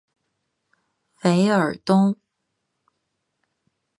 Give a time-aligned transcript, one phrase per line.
[1.21, 2.17] 韦尔东。